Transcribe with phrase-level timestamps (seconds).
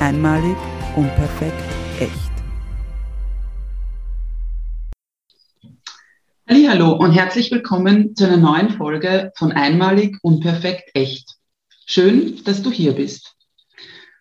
[0.00, 0.56] Einmalig,
[0.94, 1.60] unperfekt,
[1.98, 2.30] echt.
[6.48, 11.34] Hallo und herzlich willkommen zu einer neuen Folge von Einmalig, unperfekt, echt.
[11.84, 13.34] Schön, dass du hier bist.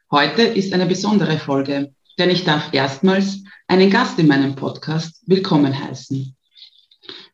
[0.09, 5.79] Heute ist eine besondere Folge, denn ich darf erstmals einen Gast in meinem Podcast willkommen
[5.79, 6.35] heißen.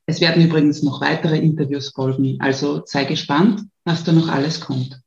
[0.06, 5.00] Es werden übrigens noch weitere Interviews folgen, also sei gespannt, was da noch alles kommt.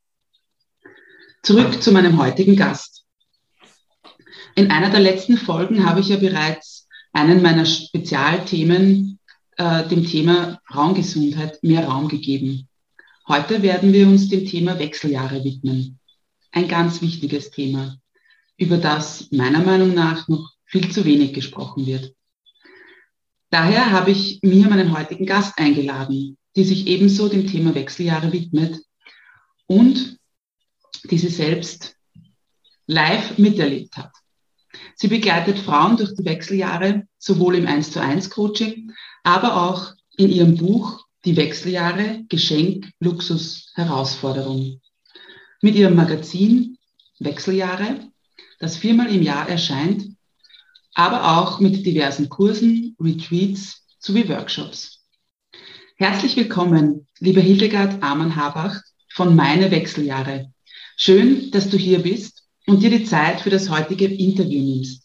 [1.43, 2.96] Zurück zu meinem heutigen Gast.
[4.57, 9.19] In einer der letzten Folgen habe ich ja bereits einen meiner Spezialthemen,
[9.55, 12.67] äh, dem Thema Frauengesundheit, mehr Raum gegeben.
[13.27, 15.99] Heute werden wir uns dem Thema Wechseljahre widmen.
[16.51, 17.99] Ein ganz wichtiges Thema,
[18.57, 22.15] über das meiner Meinung nach noch viel zu wenig gesprochen wird.
[23.51, 28.81] Daher habe ich mir meinen heutigen Gast eingeladen, die sich ebenso dem Thema Wechseljahre widmet
[29.67, 30.17] und
[31.11, 31.95] die sie selbst
[32.87, 34.11] live miterlebt hat.
[34.99, 40.31] Sie begleitet Frauen durch die Wechseljahre, sowohl im 1 zu 1 Coaching, aber auch in
[40.31, 44.81] ihrem Buch Die Wechseljahre, Geschenk, Luxus, Herausforderung.
[45.61, 46.79] Mit ihrem Magazin
[47.19, 48.09] Wechseljahre,
[48.57, 50.03] das viermal im Jahr erscheint,
[50.95, 55.05] aber auch mit diversen Kursen, Retreats sowie Workshops.
[55.97, 60.51] Herzlich willkommen, liebe Hildegard Amann-Habach von Meine Wechseljahre.
[60.95, 62.36] Schön, dass du hier bist
[62.67, 65.03] und dir die Zeit für das heutige Interview nimmst.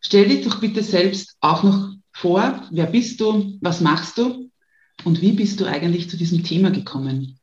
[0.00, 4.50] Stell dich doch bitte selbst auch noch vor, wer bist du, was machst du
[5.04, 7.38] und wie bist du eigentlich zu diesem Thema gekommen?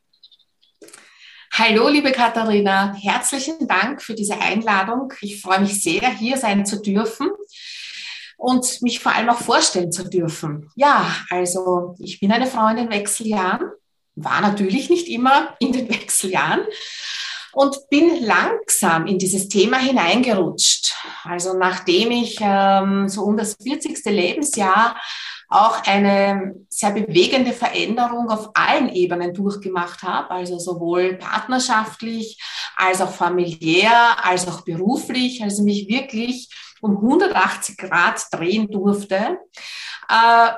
[1.53, 5.13] Hallo, liebe Katharina, herzlichen Dank für diese Einladung.
[5.21, 7.29] Ich freue mich sehr, hier sein zu dürfen
[8.37, 10.69] und mich vor allem auch vorstellen zu dürfen.
[10.75, 13.71] Ja, also ich bin eine Frau in den Wechseljahren,
[14.15, 16.61] war natürlich nicht immer in den Wechseljahren,
[17.59, 20.95] und bin langsam in dieses Thema hineingerutscht.
[21.25, 24.05] Also nachdem ich ähm, so um das 40.
[24.05, 24.95] Lebensjahr
[25.49, 32.41] auch eine sehr bewegende Veränderung auf allen Ebenen durchgemacht habe, also sowohl partnerschaftlich
[32.77, 33.91] als auch familiär,
[34.23, 36.47] als auch beruflich, also mich wirklich
[36.79, 39.37] um 180 Grad drehen durfte,
[40.07, 40.49] äh,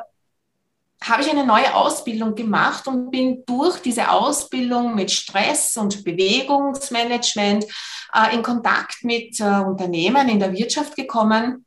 [1.03, 7.65] habe ich eine neue Ausbildung gemacht und bin durch diese Ausbildung mit Stress und Bewegungsmanagement
[8.13, 11.65] äh, in Kontakt mit äh, Unternehmen in der Wirtschaft gekommen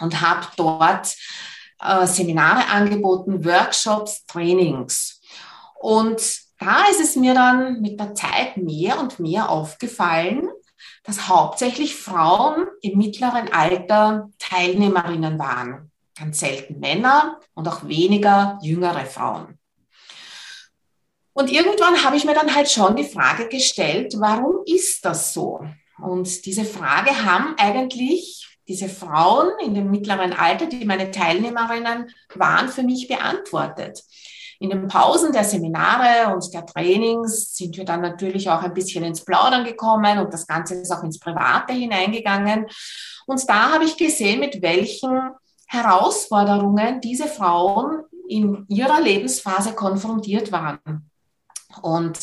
[0.00, 1.14] und habe dort
[1.80, 5.20] äh, Seminare angeboten, Workshops, Trainings.
[5.80, 6.20] Und
[6.58, 10.48] da ist es mir dann mit der Zeit mehr und mehr aufgefallen,
[11.02, 15.89] dass hauptsächlich Frauen im mittleren Alter Teilnehmerinnen waren
[16.20, 19.58] ganz selten Männer und auch weniger jüngere Frauen.
[21.32, 25.60] Und irgendwann habe ich mir dann halt schon die Frage gestellt, warum ist das so?
[25.98, 32.68] Und diese Frage haben eigentlich diese Frauen in dem mittleren Alter, die meine Teilnehmerinnen waren,
[32.68, 34.02] für mich beantwortet.
[34.58, 39.04] In den Pausen der Seminare und der Trainings sind wir dann natürlich auch ein bisschen
[39.04, 42.66] ins Plaudern gekommen und das Ganze ist auch ins Private hineingegangen.
[43.26, 45.30] Und da habe ich gesehen, mit welchen
[45.70, 51.08] Herausforderungen diese Frauen in ihrer Lebensphase konfrontiert waren.
[51.80, 52.18] Und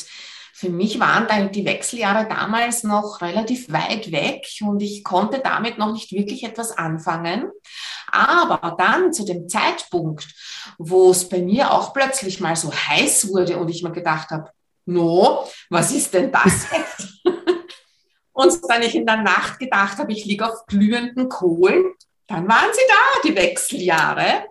[0.54, 5.94] für mich waren die Wechseljahre damals noch relativ weit weg und ich konnte damit noch
[5.94, 7.50] nicht wirklich etwas anfangen.
[8.12, 10.28] Aber dann zu dem Zeitpunkt,
[10.78, 14.52] wo es bei mir auch plötzlich mal so heiß wurde und ich mir gedacht habe,
[14.86, 17.14] no, was ist denn das jetzt?
[18.34, 21.94] und dann ich in der Nacht gedacht habe, ich liege auf glühenden Kohlen
[22.28, 24.46] dann waren sie da, die Wechseljahre,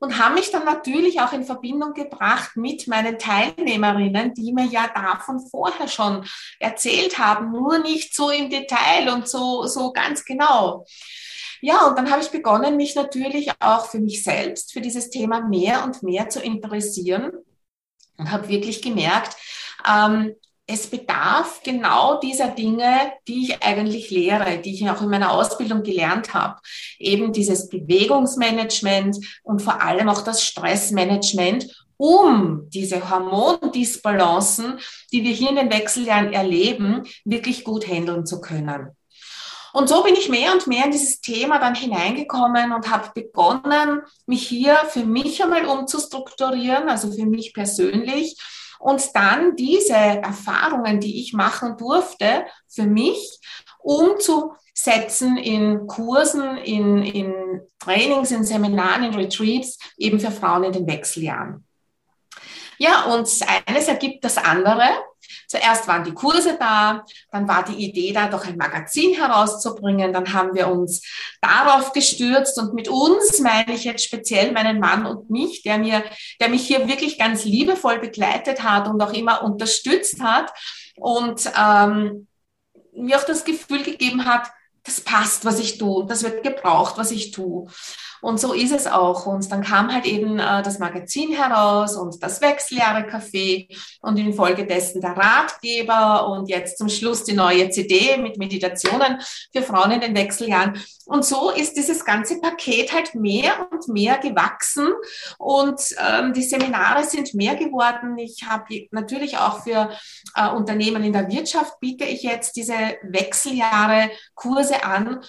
[0.00, 4.88] und haben mich dann natürlich auch in Verbindung gebracht mit meinen Teilnehmerinnen, die mir ja
[4.94, 6.26] davon vorher schon
[6.58, 10.86] erzählt haben, nur nicht so im Detail und so, so ganz genau.
[11.60, 15.42] Ja, und dann habe ich begonnen, mich natürlich auch für mich selbst, für dieses Thema
[15.42, 17.32] mehr und mehr zu interessieren
[18.16, 19.36] und habe wirklich gemerkt,
[19.86, 20.34] ähm,
[20.70, 25.82] es bedarf genau dieser Dinge, die ich eigentlich lehre, die ich auch in meiner Ausbildung
[25.82, 26.60] gelernt habe.
[26.98, 34.78] Eben dieses Bewegungsmanagement und vor allem auch das Stressmanagement, um diese Hormondisbalancen,
[35.12, 38.96] die wir hier in den Wechseljahren erleben, wirklich gut handeln zu können.
[39.72, 44.00] Und so bin ich mehr und mehr in dieses Thema dann hineingekommen und habe begonnen,
[44.26, 48.36] mich hier für mich einmal umzustrukturieren, also für mich persönlich
[48.80, 53.38] und dann diese Erfahrungen, die ich machen durfte, für mich
[53.78, 60.86] umzusetzen in Kursen, in, in Trainings, in Seminaren, in Retreats, eben für Frauen in den
[60.86, 61.66] Wechseljahren.
[62.78, 63.28] Ja, und
[63.66, 64.88] eines ergibt das andere.
[65.50, 70.12] Zuerst waren die Kurse da, dann war die Idee da, doch ein Magazin herauszubringen.
[70.12, 71.02] Dann haben wir uns
[71.40, 76.04] darauf gestürzt und mit uns meine ich jetzt speziell meinen Mann und mich, der mir,
[76.40, 80.52] der mich hier wirklich ganz liebevoll begleitet hat und auch immer unterstützt hat
[80.94, 82.28] und ähm,
[82.92, 84.52] mir auch das Gefühl gegeben hat,
[84.84, 87.66] das passt, was ich tue, das wird gebraucht, was ich tue.
[88.20, 89.26] Und so ist es auch.
[89.26, 93.68] Und dann kam halt eben äh, das Magazin heraus und das Wechseljahre-Café
[94.02, 99.20] und infolgedessen der Ratgeber und jetzt zum Schluss die neue CD mit Meditationen
[99.52, 100.80] für Frauen in den Wechseljahren.
[101.06, 104.88] Und so ist dieses ganze Paket halt mehr und mehr gewachsen
[105.38, 108.16] und ähm, die Seminare sind mehr geworden.
[108.18, 109.90] Ich habe natürlich auch für
[110.36, 115.20] äh, Unternehmen in der Wirtschaft biete ich jetzt diese Wechseljahre Kurse an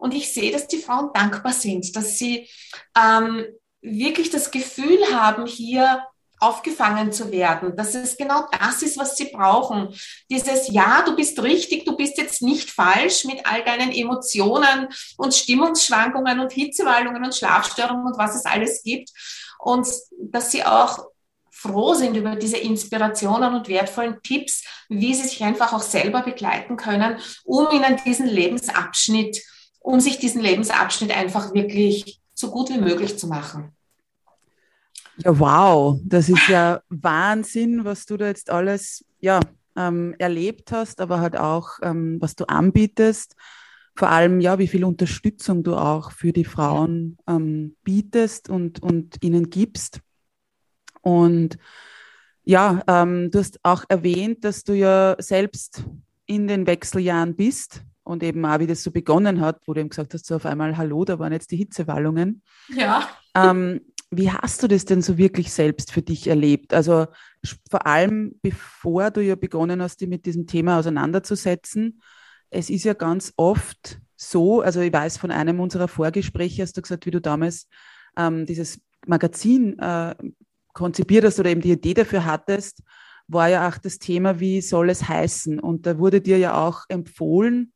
[0.00, 2.48] und ich sehe, dass die Frauen dankbar sind, dass sie
[2.98, 3.44] ähm,
[3.82, 6.02] wirklich das Gefühl haben, hier
[6.40, 9.94] aufgefangen zu werden, dass es genau das ist, was sie brauchen.
[10.30, 14.88] Dieses Ja, du bist richtig, du bist jetzt nicht falsch mit all deinen Emotionen
[15.18, 19.10] und Stimmungsschwankungen und Hitzewallungen und Schlafstörungen und was es alles gibt.
[19.58, 19.86] Und
[20.18, 21.10] dass sie auch
[21.50, 26.78] froh sind über diese Inspirationen und wertvollen Tipps, wie sie sich einfach auch selber begleiten
[26.78, 29.42] können, um ihnen diesen Lebensabschnitt
[29.80, 33.72] um sich diesen Lebensabschnitt einfach wirklich so gut wie möglich zu machen.
[35.18, 39.40] Ja, wow, das ist ja Wahnsinn, was du da jetzt alles ja,
[39.76, 43.36] ähm, erlebt hast, aber halt auch, ähm, was du anbietest.
[43.96, 49.22] Vor allem, ja, wie viel Unterstützung du auch für die Frauen ähm, bietest und, und
[49.22, 50.00] ihnen gibst.
[51.02, 51.58] Und
[52.44, 55.84] ja, ähm, du hast auch erwähnt, dass du ja selbst
[56.24, 59.88] in den Wechseljahren bist und eben auch, wie das so begonnen hat, wo du eben
[59.88, 62.42] gesagt hast, so auf einmal, hallo, da waren jetzt die Hitzewallungen.
[62.68, 63.08] Ja.
[63.34, 63.80] Ähm,
[64.10, 66.74] wie hast du das denn so wirklich selbst für dich erlebt?
[66.74, 67.06] Also
[67.70, 72.02] vor allem, bevor du ja begonnen hast, dich mit diesem Thema auseinanderzusetzen,
[72.50, 76.82] es ist ja ganz oft so, also ich weiß von einem unserer Vorgespräche, hast du
[76.82, 77.68] gesagt, wie du damals
[78.16, 80.14] ähm, dieses Magazin äh,
[80.72, 82.82] konzipiert hast oder eben die Idee dafür hattest,
[83.28, 85.60] war ja auch das Thema, wie soll es heißen?
[85.60, 87.72] Und da wurde dir ja auch empfohlen,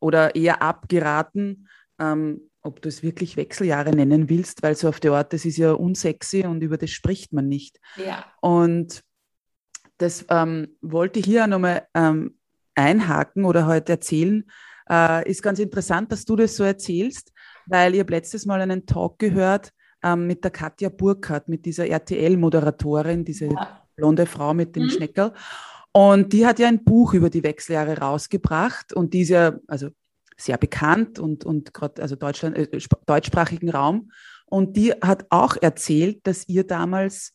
[0.00, 1.68] oder eher abgeraten,
[1.98, 5.56] ähm, ob du es wirklich Wechseljahre nennen willst, weil so auf der Art, das ist
[5.56, 7.78] ja unsexy und über das spricht man nicht.
[7.96, 8.24] Ja.
[8.40, 9.02] Und
[9.98, 12.38] das ähm, wollte ich hier nochmal ähm,
[12.74, 14.44] einhaken oder heute erzählen.
[14.88, 17.32] Äh, ist ganz interessant, dass du das so erzählst,
[17.66, 19.72] weil ich habe letztes Mal einen Talk gehört
[20.02, 23.82] ähm, mit der Katja Burkhardt, mit dieser RTL-Moderatorin, diese ja.
[23.96, 24.90] blonde Frau mit dem mhm.
[24.90, 25.32] Schneckel.
[25.92, 29.88] Und die hat ja ein Buch über die Wechseljahre rausgebracht und die ist ja also
[30.40, 32.68] sehr bekannt und, und gerade also Deutschland, äh,
[33.06, 34.10] deutschsprachigen Raum.
[34.46, 37.34] Und die hat auch erzählt, dass ihr damals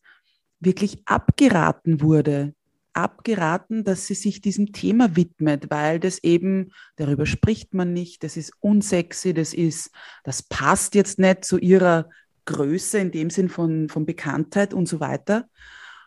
[0.59, 2.53] wirklich abgeraten wurde,
[2.93, 8.37] abgeraten, dass sie sich diesem Thema widmet, weil das eben, darüber spricht man nicht, das
[8.37, 9.91] ist unsexy, das ist,
[10.23, 12.09] das passt jetzt nicht zu ihrer
[12.45, 15.47] Größe in dem Sinn von, von Bekanntheit und so weiter.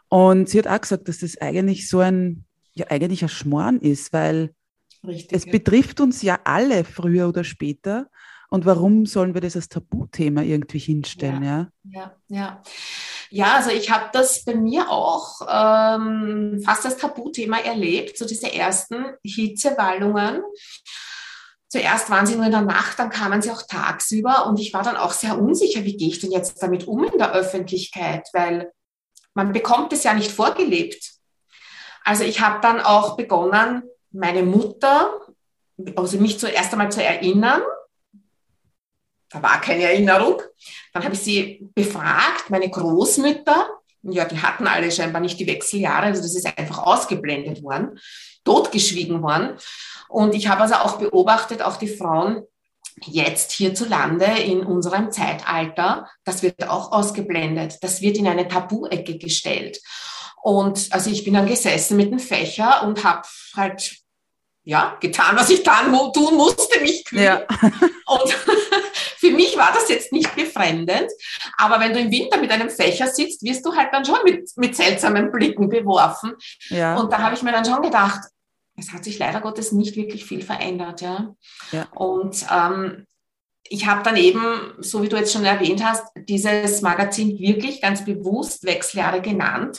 [0.09, 4.13] Und sie hat auch gesagt, dass das eigentlich so ein, ja, eigentlich ein Schmoren ist,
[4.13, 4.55] weil
[5.09, 5.53] Richtig, es ja.
[5.53, 8.09] betrifft uns ja alle früher oder später.
[8.51, 11.43] Und warum sollen wir das als Tabuthema irgendwie hinstellen?
[11.43, 12.63] Ja, ja, ja.
[13.31, 13.55] ja.
[13.57, 19.05] also ich habe das bei mir auch ähm, fast als Tabuthema erlebt, so diese ersten
[19.23, 20.43] Hitzewallungen.
[21.69, 24.83] Zuerst waren sie nur in der Nacht, dann kamen sie auch tagsüber und ich war
[24.83, 28.73] dann auch sehr unsicher, wie gehe ich denn jetzt damit um in der Öffentlichkeit, weil
[29.35, 31.13] man bekommt es ja nicht vorgelebt.
[32.03, 35.21] Also ich habe dann auch begonnen, meine Mutter,
[35.97, 37.63] also mich zuerst einmal zu erinnern.
[39.31, 40.41] Da war keine Erinnerung.
[40.93, 43.69] Dann habe ich sie befragt, meine Großmütter.
[44.03, 47.99] Ja, die hatten alle scheinbar nicht die Wechseljahre, also das ist einfach ausgeblendet worden,
[48.45, 49.57] totgeschwiegen worden.
[50.09, 52.45] Und ich habe also auch beobachtet, auch die Frauen,
[53.05, 57.79] jetzt hierzulande in unserem Zeitalter, das wird auch ausgeblendet.
[57.83, 59.81] Das wird in eine Tabu-Ecke gestellt.
[60.43, 63.27] Und also ich bin dann gesessen mit dem Fächer und habe
[63.57, 63.99] halt
[64.69, 67.25] ja, getan, was ich dann tun musste, mich kühlen.
[67.25, 67.41] Ja.
[68.07, 68.31] Und
[69.17, 71.11] für mich war das jetzt nicht befremdend.
[71.57, 74.51] Aber wenn du im Winter mit einem Fächer sitzt, wirst du halt dann schon mit,
[74.57, 76.35] mit seltsamen Blicken beworfen.
[76.69, 76.97] Ja.
[76.97, 78.21] Und da habe ich mir dann schon gedacht,
[78.77, 81.01] es hat sich leider Gottes nicht wirklich viel verändert.
[81.01, 81.35] Ja.
[81.73, 81.87] ja.
[81.95, 83.07] Und ähm,
[83.71, 88.05] ich habe dann eben, so wie du jetzt schon erwähnt hast, dieses Magazin wirklich ganz
[88.05, 89.79] bewusst Wechseljahre genannt.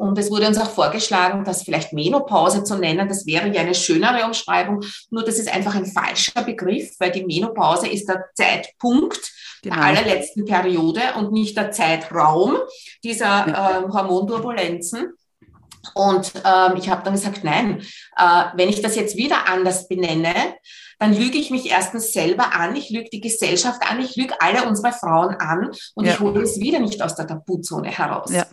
[0.00, 3.06] Und es wurde uns auch vorgeschlagen, das vielleicht Menopause zu nennen.
[3.06, 4.82] Das wäre ja eine schönere Umschreibung.
[5.10, 9.20] Nur das ist einfach ein falscher Begriff, weil die Menopause ist der Zeitpunkt
[9.62, 9.76] genau.
[9.76, 12.56] der allerletzten Periode und nicht der Zeitraum
[13.04, 15.12] dieser äh, Hormonturbulenzen.
[15.94, 17.82] Und ähm, ich habe dann gesagt, nein,
[18.16, 20.32] äh, wenn ich das jetzt wieder anders benenne,
[20.98, 24.66] dann lüge ich mich erstens selber an, ich lüge die Gesellschaft an, ich lüge alle
[24.66, 26.12] unsere Frauen an und ja.
[26.12, 28.30] ich hole es wieder nicht aus der Tabuzone heraus.
[28.32, 28.46] Ja.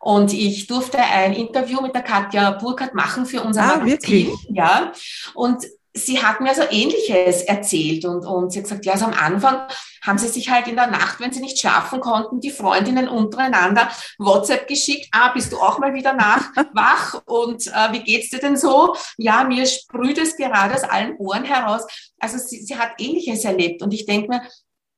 [0.00, 3.86] Und ich durfte ein Interview mit der Katja Burkhardt machen für unser ah, Magazin.
[3.86, 4.48] Wirklich?
[4.50, 4.92] Ja.
[5.34, 9.14] Und sie hat mir so Ähnliches erzählt und, und sie hat gesagt, ja, also am
[9.14, 9.68] Anfang
[10.02, 13.88] haben sie sich halt in der Nacht, wenn sie nicht schlafen konnten, die Freundinnen untereinander
[14.18, 18.38] WhatsApp geschickt, ah, bist du auch mal wieder nach, wach und äh, wie geht's dir
[18.38, 18.94] denn so?
[19.16, 21.86] Ja, mir sprüht es gerade aus allen Ohren heraus.
[22.18, 24.42] Also sie, sie hat Ähnliches erlebt und ich denke mir,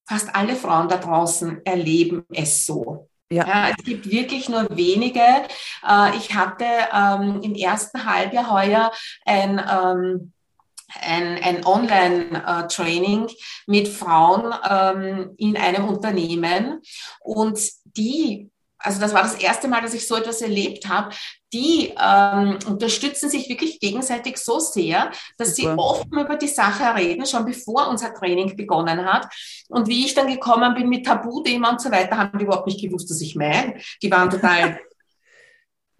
[0.06, 3.10] fast alle Frauen da draußen erleben es so.
[3.32, 3.46] Ja.
[3.46, 3.68] ja.
[3.76, 5.20] es gibt wirklich nur wenige.
[5.20, 8.92] Äh, ich hatte ähm, im ersten Halbjahr heuer
[9.25, 10.32] ein, ähm,
[11.00, 13.28] ein, ein Online-Training
[13.66, 16.80] mit Frauen ähm, in einem Unternehmen
[17.20, 21.14] und die also das war das erste Mal, dass ich so etwas erlebt habe,
[21.52, 25.72] die ähm, unterstützen sich wirklich gegenseitig so sehr, dass Super.
[25.72, 29.26] sie offen über die Sache reden, schon bevor unser Training begonnen hat.
[29.68, 32.80] Und wie ich dann gekommen bin mit Tabuthema und so weiter, haben die überhaupt nicht
[32.80, 33.75] gewusst, was ich meine.
[34.02, 34.78] Die waren total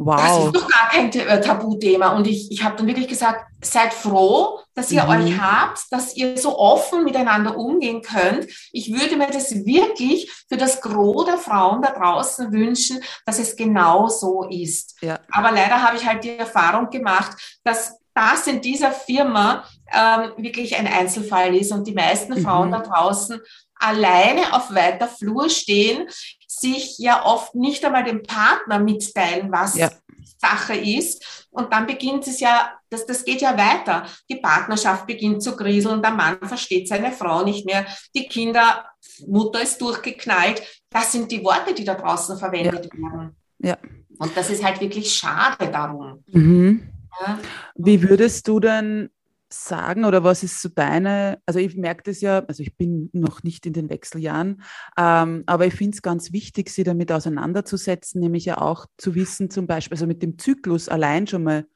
[0.03, 0.17] Wow.
[0.17, 2.17] Das ist doch gar kein äh, Tabuthema.
[2.17, 5.11] Und ich, ich habe dann wirklich gesagt, seid froh, dass ihr mhm.
[5.11, 8.47] euch habt, dass ihr so offen miteinander umgehen könnt.
[8.73, 13.57] Ich würde mir das wirklich für das Gros der Frauen da draußen wünschen, dass es
[13.57, 14.97] genau so ist.
[15.03, 15.21] Ja.
[15.33, 20.77] Aber leider habe ich halt die Erfahrung gemacht, dass das in dieser Firma ähm, wirklich
[20.77, 22.43] ein Einzelfall ist und die meisten mhm.
[22.43, 23.39] Frauen da draußen
[23.75, 26.09] alleine auf weiter Flur stehen,
[26.51, 29.89] sich ja oft nicht einmal dem Partner mitteilen, was ja.
[30.37, 31.47] Sache ist.
[31.51, 34.05] Und dann beginnt es ja, das, das geht ja weiter.
[34.29, 38.85] Die Partnerschaft beginnt zu kriseln, der Mann versteht seine Frau nicht mehr, die Kinder,
[39.29, 40.63] Mutter ist durchgeknallt.
[40.91, 43.01] Das sind die Worte, die da draußen verwendet ja.
[43.01, 43.37] werden.
[43.59, 43.79] Ja.
[44.19, 46.25] Und das ist halt wirklich schade darum.
[46.27, 46.89] Mhm.
[47.21, 47.39] Ja.
[47.77, 49.11] Wie würdest du denn
[49.53, 53.43] sagen oder was ist so deine, also ich merke das ja, also ich bin noch
[53.43, 54.63] nicht in den Wechseljahren,
[54.97, 59.51] ähm, aber ich finde es ganz wichtig, sie damit auseinanderzusetzen, nämlich ja auch zu wissen,
[59.51, 61.67] zum Beispiel, also mit dem Zyklus allein schon mal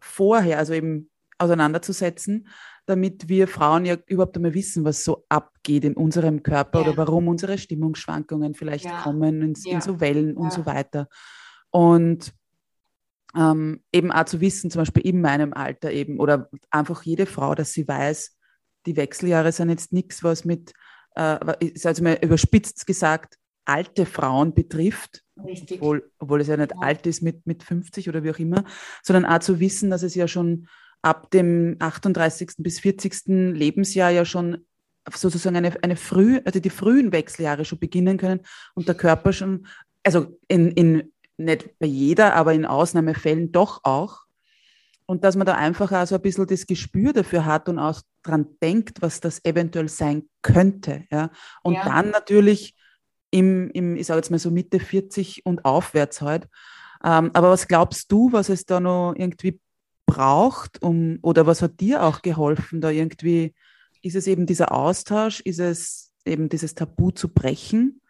[0.00, 2.48] vorher, also eben auseinanderzusetzen,
[2.86, 6.88] damit wir Frauen ja überhaupt einmal wissen, was so abgeht in unserem Körper ja.
[6.88, 9.02] oder warum unsere Stimmungsschwankungen vielleicht ja.
[9.02, 9.74] kommen in, ja.
[9.74, 11.08] in, so Wellen und so weiter.
[11.70, 12.32] Und
[13.36, 17.54] ähm, eben auch zu wissen, zum Beispiel in meinem Alter eben, oder einfach jede Frau,
[17.54, 18.36] dass sie weiß,
[18.86, 20.72] die Wechseljahre sind jetzt nichts, was mit,
[21.16, 25.80] äh, ist also mal überspitzt gesagt, alte Frauen betrifft, Richtig.
[25.80, 26.78] Obwohl, obwohl es ja nicht ja.
[26.80, 28.64] alt ist mit, mit 50 oder wie auch immer,
[29.02, 30.68] sondern auch zu wissen, dass es ja schon
[31.00, 32.50] ab dem 38.
[32.58, 33.54] bis 40.
[33.56, 34.58] Lebensjahr ja schon
[35.12, 38.40] sozusagen eine, eine früh, also die frühen Wechseljahre schon beginnen können
[38.74, 39.66] und der Körper schon,
[40.04, 41.11] also in, in
[41.44, 44.22] nicht bei jeder, aber in Ausnahmefällen doch auch.
[45.06, 48.00] Und dass man da einfach auch so ein bisschen das Gespür dafür hat und auch
[48.22, 51.04] dran denkt, was das eventuell sein könnte.
[51.10, 51.30] Ja?
[51.62, 51.84] Und ja.
[51.84, 52.74] dann natürlich
[53.30, 56.48] im, im, ich sage jetzt mal so Mitte 40 und aufwärts halt.
[57.04, 59.60] Ähm, aber was glaubst du, was es da noch irgendwie
[60.06, 63.54] braucht, um, oder was hat dir auch geholfen, da irgendwie,
[64.02, 68.01] ist es eben dieser Austausch, ist es eben dieses Tabu zu brechen?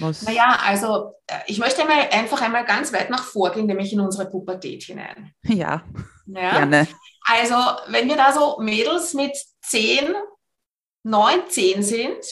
[0.00, 0.22] Was?
[0.22, 4.28] Naja, also äh, ich möchte einmal, einfach einmal ganz weit nach vorgehen, nämlich in unsere
[4.28, 5.34] Pubertät hinein.
[5.42, 5.82] Ja,
[6.26, 6.88] ja, gerne.
[7.24, 7.56] Also
[7.88, 10.14] wenn wir da so Mädels mit 10,
[11.04, 12.24] 9, 10 sind,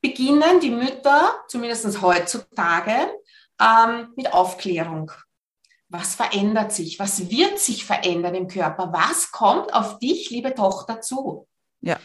[0.00, 3.12] beginnen die Mütter, zumindest heutzutage,
[3.60, 5.12] ähm, mit Aufklärung.
[5.88, 6.98] Was verändert sich?
[6.98, 8.92] Was wird sich verändern im Körper?
[8.92, 11.48] Was kommt auf dich, liebe Tochter, zu?
[11.80, 11.98] Ja.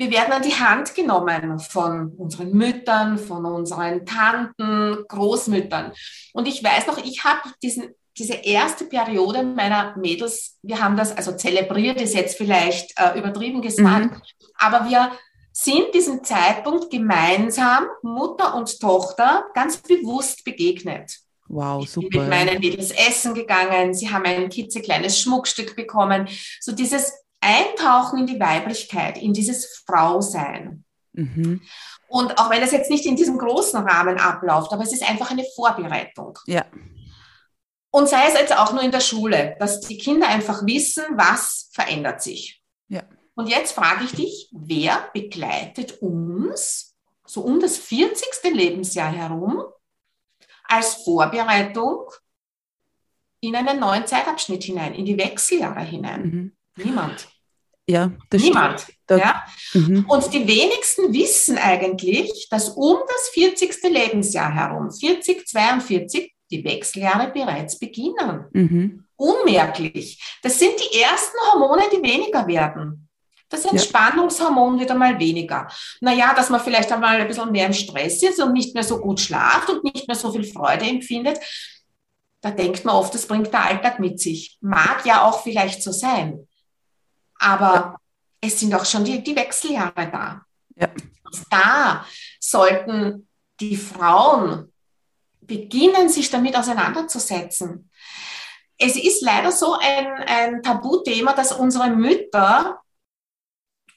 [0.00, 5.92] Wir werden an die Hand genommen von unseren Müttern, von unseren Tanten, Großmüttern.
[6.32, 11.16] Und ich weiß noch, ich habe diesen diese erste Periode meiner Mädels, wir haben das
[11.16, 14.22] also zelebriert, ist jetzt vielleicht äh, übertrieben gesagt, mhm.
[14.56, 15.12] aber wir
[15.52, 21.18] sind diesem Zeitpunkt gemeinsam Mutter und Tochter ganz bewusst begegnet.
[21.48, 22.06] Wow, super.
[22.06, 26.26] Ich bin mit meinen Mädels essen gegangen, sie haben ein kitzekleines Schmuckstück bekommen.
[26.60, 30.84] So dieses Eintauchen in die Weiblichkeit, in dieses Frausein.
[31.12, 31.62] Mhm.
[32.08, 35.30] Und auch wenn das jetzt nicht in diesem großen Rahmen abläuft, aber es ist einfach
[35.30, 36.38] eine Vorbereitung.
[36.46, 36.64] Ja.
[37.90, 41.70] Und sei es jetzt auch nur in der Schule, dass die Kinder einfach wissen, was
[41.72, 42.62] verändert sich.
[42.88, 43.02] Ja.
[43.34, 48.52] Und jetzt frage ich dich, wer begleitet uns so um das 40.
[48.52, 49.64] Lebensjahr herum
[50.64, 52.10] als Vorbereitung
[53.40, 56.22] in einen neuen Zeitabschnitt hinein, in die Wechseljahre hinein?
[56.22, 56.56] Mhm.
[56.76, 57.28] Niemand.
[57.86, 58.86] Ja, das Niemand.
[59.06, 59.44] Da, ja?
[59.74, 60.04] Mhm.
[60.08, 63.82] Und die wenigsten wissen eigentlich, dass um das 40.
[63.90, 68.46] Lebensjahr herum, 40, 42, die Wechseljahre bereits beginnen.
[68.52, 69.04] Mhm.
[69.16, 70.22] Unmerklich.
[70.42, 73.08] Das sind die ersten Hormone, die weniger werden.
[73.48, 75.66] Das Entspannungshormon wird einmal weniger.
[76.00, 78.98] Naja, dass man vielleicht einmal ein bisschen mehr im Stress ist und nicht mehr so
[79.00, 81.38] gut schlaft und nicht mehr so viel Freude empfindet.
[82.40, 84.56] Da denkt man oft, das bringt der Alltag mit sich.
[84.60, 86.46] Mag ja auch vielleicht so sein.
[87.40, 87.96] Aber
[88.40, 90.42] es sind auch schon die, die Wechseljahre da.
[90.76, 90.88] Ja.
[91.50, 92.06] Da
[92.38, 93.28] sollten
[93.60, 94.72] die Frauen
[95.40, 97.90] beginnen, sich damit auseinanderzusetzen.
[98.78, 102.80] Es ist leider so ein, ein Tabuthema, dass unsere Mütter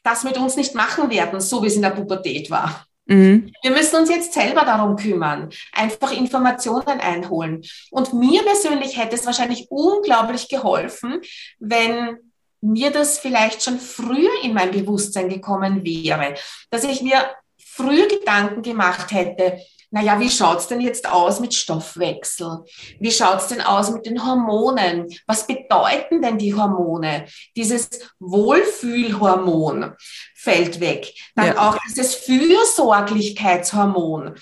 [0.04, 2.86] das mit uns nicht machen werden, so wie es in der Pubertät war.
[3.06, 3.52] Mhm.
[3.62, 7.64] Wir müssen uns jetzt selber darum kümmern, einfach Informationen einholen.
[7.92, 11.22] Und mir persönlich hätte es wahrscheinlich unglaublich geholfen,
[11.60, 12.18] wenn
[12.64, 16.36] mir das vielleicht schon früher in mein Bewusstsein gekommen wäre,
[16.70, 19.58] dass ich mir früher Gedanken gemacht hätte,
[19.94, 22.64] naja, wie schaut's denn jetzt aus mit Stoffwechsel?
[23.00, 25.08] Wie schaut's denn aus mit den Hormonen?
[25.28, 27.28] Was bedeuten denn die Hormone?
[27.56, 29.94] Dieses Wohlfühlhormon
[30.34, 31.14] fällt weg.
[31.36, 31.70] Dann ja.
[31.70, 34.34] auch dieses Fürsorglichkeitshormon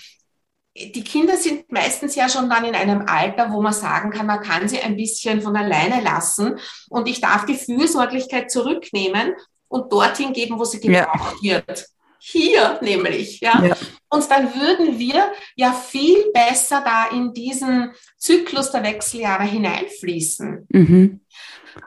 [0.76, 4.42] die Kinder sind meistens ja schon dann in einem Alter, wo man sagen kann, man
[4.42, 9.34] kann sie ein bisschen von alleine lassen und ich darf die Fürsorglichkeit zurücknehmen
[9.68, 11.62] und dorthin geben, wo sie gebraucht ja.
[11.68, 11.88] wird.
[12.20, 13.64] Hier nämlich, ja?
[13.66, 13.76] ja.
[14.10, 20.68] Und dann würden wir ja viel besser da in diesen Zyklus der Wechseljahre hineinfließen.
[20.70, 21.22] Mhm.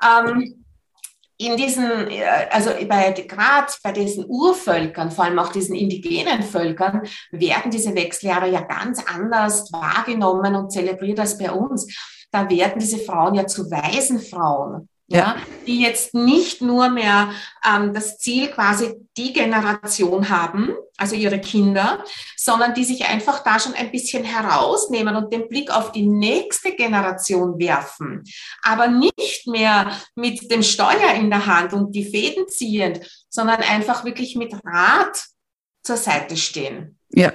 [0.03, 0.63] Ähm,
[1.37, 7.03] in diesen, äh, also bei, gerade bei diesen Urvölkern, vor allem auch diesen indigenen Völkern,
[7.31, 11.87] werden diese Wechseljahre ja ganz anders wahrgenommen und zelebriert als bei uns.
[12.31, 15.37] Da werden diese Frauen ja zu Waisenfrauen ja,
[15.67, 17.31] die jetzt nicht nur mehr
[17.64, 22.03] ähm, das Ziel quasi die Generation haben, also ihre Kinder,
[22.37, 26.75] sondern die sich einfach da schon ein bisschen herausnehmen und den Blick auf die nächste
[26.75, 28.25] Generation werfen,
[28.62, 34.05] aber nicht mehr mit dem Steuer in der Hand und die Fäden ziehend, sondern einfach
[34.05, 35.27] wirklich mit Rat
[35.83, 36.99] zur Seite stehen.
[37.11, 37.33] Ja.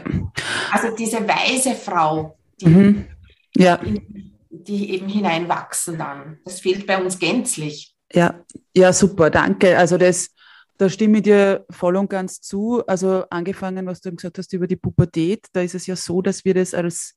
[0.72, 3.08] Also diese weise Frau, die mhm.
[3.56, 3.76] ja.
[3.76, 6.40] in, die eben hineinwachsen dann.
[6.44, 7.96] Das fehlt bei uns gänzlich.
[8.12, 8.44] Ja,
[8.76, 9.78] ja, super, danke.
[9.78, 10.32] Also das,
[10.78, 12.84] da stimme ich dir voll und ganz zu.
[12.88, 16.44] Also angefangen, was du gesagt hast über die Pubertät, da ist es ja so, dass
[16.46, 17.16] wir das als,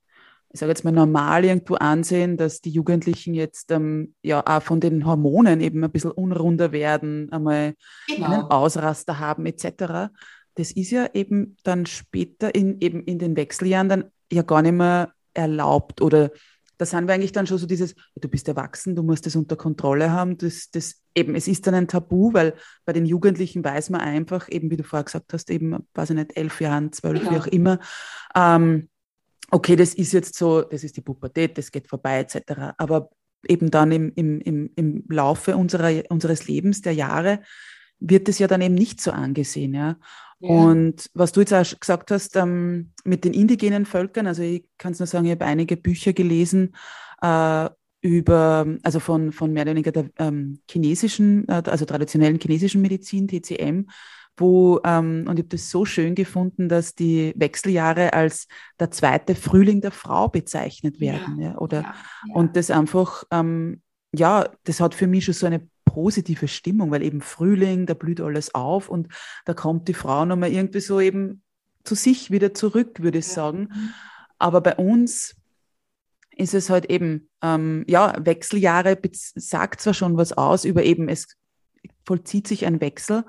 [0.52, 4.80] ich sage jetzt mal normal irgendwo ansehen, dass die Jugendlichen jetzt ähm, ja auch von
[4.80, 7.74] den Hormonen eben ein bisschen unrunder werden, einmal
[8.06, 8.26] genau.
[8.26, 10.12] einen Ausraster haben etc.
[10.54, 14.72] Das ist ja eben dann später in, eben in den Wechseljahren dann ja gar nicht
[14.72, 16.30] mehr erlaubt oder
[16.82, 19.54] da sind wir eigentlich dann schon so dieses, du bist erwachsen, du musst das unter
[19.54, 20.36] Kontrolle haben.
[20.36, 24.48] Das, das eben, es ist dann ein Tabu, weil bei den Jugendlichen weiß man einfach,
[24.50, 27.30] eben wie du vorher gesagt hast, eben, weiß ich nicht, elf Jahren, zwölf, ja.
[27.30, 27.78] wie auch immer,
[28.34, 28.88] ähm,
[29.52, 32.74] okay, das ist jetzt so, das ist die Pubertät, das geht vorbei, etc.
[32.78, 33.10] Aber
[33.46, 37.42] eben dann im, im, im, im Laufe unserer, unseres Lebens, der Jahre,
[38.00, 39.98] wird es ja dann eben nicht so angesehen, ja.
[40.48, 44.92] Und was du jetzt auch gesagt hast ähm, mit den indigenen Völkern, also ich kann
[44.92, 46.74] es nur sagen, ich habe einige Bücher gelesen
[47.22, 47.68] äh,
[48.00, 53.28] über, also von, von mehr oder weniger der ähm, chinesischen, äh, also traditionellen chinesischen Medizin,
[53.28, 53.86] TCM,
[54.36, 58.48] wo, ähm, und ich habe das so schön gefunden, dass die Wechseljahre als
[58.80, 61.38] der zweite Frühling der Frau bezeichnet werden.
[61.38, 61.94] Ja, ja oder, ja,
[62.28, 62.34] ja.
[62.34, 67.02] Und das einfach, ähm, ja, das hat für mich schon so eine positive Stimmung, weil
[67.02, 69.08] eben Frühling, da blüht alles auf und
[69.44, 71.42] da kommt die Frau nochmal irgendwie so eben
[71.84, 73.68] zu sich wieder zurück, würde ich sagen.
[74.38, 75.36] Aber bei uns
[76.34, 78.98] ist es halt eben, ähm, ja, Wechseljahre
[79.34, 81.36] sagt zwar schon was aus über eben, es
[82.06, 83.24] vollzieht sich ein Wechsel,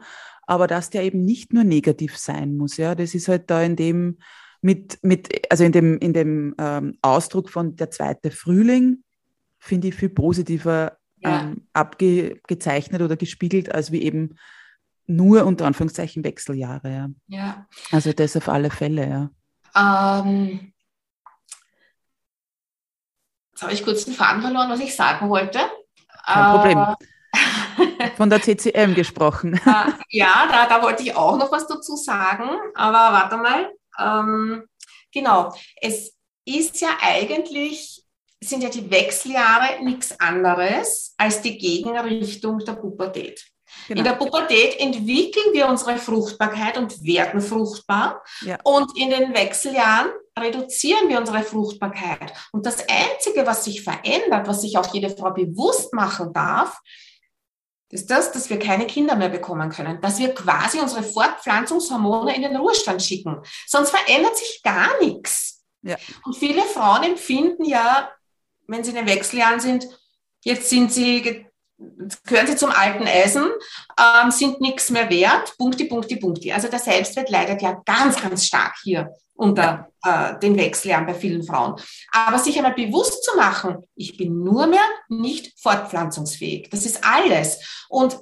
[0.47, 3.75] aber dass der eben nicht nur negativ sein muss, ja, das ist halt da in
[3.75, 4.19] dem,
[4.61, 9.03] mit, mit, also in dem, in dem ähm, Ausdruck von der zweite Frühling,
[9.59, 11.41] finde ich viel positiver ja.
[11.41, 14.37] ähm, abgezeichnet oder gespiegelt, als wie eben
[15.05, 16.91] nur unter Anführungszeichen Wechseljahre.
[16.91, 17.09] Ja.
[17.27, 17.67] ja.
[17.91, 19.29] Also das auf alle Fälle, ja.
[19.75, 20.73] Ähm,
[23.51, 25.59] jetzt habe ich kurz den Faden verloren, was ich sagen wollte.
[26.25, 26.77] Kein Problem.
[26.79, 29.55] Äh, Von der CCM gesprochen.
[29.55, 33.71] Äh, ja, da, da wollte ich auch noch was dazu sagen, aber warte mal.
[33.99, 34.63] Ähm,
[35.11, 38.02] genau, es ist ja eigentlich,
[38.43, 43.45] sind ja die Wechseljahre nichts anderes als die Gegenrichtung der Pubertät.
[43.87, 43.99] Genau.
[43.99, 48.23] In der Pubertät entwickeln wir unsere Fruchtbarkeit und werden fruchtbar.
[48.41, 48.57] Ja.
[48.63, 52.33] Und in den Wechseljahren reduzieren wir unsere Fruchtbarkeit.
[52.51, 56.79] Und das Einzige, was sich verändert, was sich auch jede Frau bewusst machen darf,
[57.89, 62.41] ist das, dass wir keine Kinder mehr bekommen können, dass wir quasi unsere Fortpflanzungshormone in
[62.41, 63.41] den Ruhestand schicken.
[63.67, 65.63] Sonst verändert sich gar nichts.
[65.83, 65.97] Ja.
[66.25, 68.09] Und viele Frauen empfinden ja,
[68.67, 69.87] wenn sie in den Wechseljahren sind,
[70.43, 71.45] jetzt sind sie
[72.25, 73.49] gehören sie zum alten Eisen,
[73.99, 76.51] ähm, sind nichts mehr wert, Punkti, Punkti, Punkti.
[76.51, 81.43] Also der Selbstwert leidet ja ganz, ganz stark hier unter äh, den Wechseljahren bei vielen
[81.43, 81.75] Frauen.
[82.11, 86.69] Aber sich einmal bewusst zu machen, ich bin nur mehr nicht fortpflanzungsfähig.
[86.69, 87.85] Das ist alles.
[87.89, 88.17] Und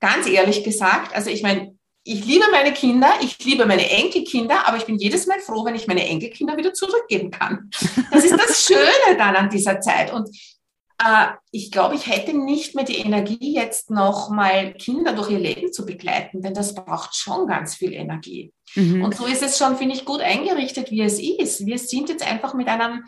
[0.00, 1.77] ganz ehrlich gesagt, also ich meine,
[2.08, 5.74] ich liebe meine Kinder, ich liebe meine Enkelkinder, aber ich bin jedes Mal froh, wenn
[5.74, 7.70] ich meine Enkelkinder wieder zurückgeben kann.
[8.10, 10.12] Das ist das Schöne dann an dieser Zeit.
[10.12, 10.30] Und
[11.04, 15.38] äh, ich glaube, ich hätte nicht mehr die Energie, jetzt noch mal Kinder durch ihr
[15.38, 18.54] Leben zu begleiten, denn das braucht schon ganz viel Energie.
[18.74, 19.04] Mhm.
[19.04, 21.66] Und so ist es schon, finde ich, gut eingerichtet, wie es ist.
[21.66, 23.04] Wir sind jetzt einfach mit einem